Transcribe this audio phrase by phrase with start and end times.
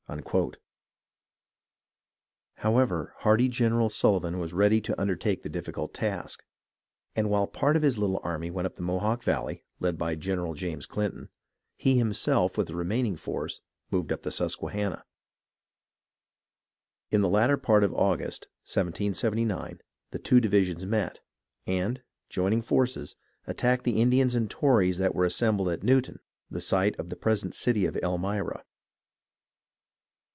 [0.11, 0.59] 258
[2.57, 5.49] HISTORY OF THE AMERICAN REVOLUTION However, hardy General Sullivan was ready to under take the
[5.49, 6.43] difficult task,
[7.15, 10.15] and, while a part of his little army went up the Mohawk Valley, led by
[10.15, 11.29] General James Clin ton,
[11.77, 15.05] he himself, with the remaining force, moved up the Susquehanna.
[17.09, 19.79] In the latter part of August, 1779,
[20.09, 21.21] the two divisions met,
[21.65, 23.15] and, joining forces,
[23.47, 27.15] attacked the Indians and the Tories that were assembled at Newtown, the site of the
[27.15, 28.65] present city of Elmira.